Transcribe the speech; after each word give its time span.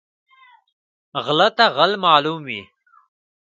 غله 1.25 1.47
ته 1.57 1.65
غل 1.75 1.91
معلوم 2.05 2.39
وي 2.47 2.61